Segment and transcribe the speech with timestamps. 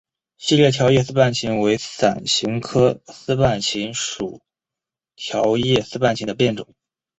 [0.39, 4.41] 细裂条叶丝瓣芹为伞形科丝瓣芹属
[5.15, 6.73] 条叶丝瓣芹的变种。